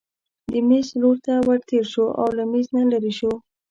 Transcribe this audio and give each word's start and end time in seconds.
د 0.51 0.53
مېز 0.67 0.87
لور 1.01 1.15
ته 1.25 1.33
ورتېر 1.47 1.85
شو 1.93 2.05
او 2.21 2.27
له 2.37 2.43
مېز 2.51 2.67
نه 2.75 2.83
لیرې 2.91 3.13
شو. 3.19 3.33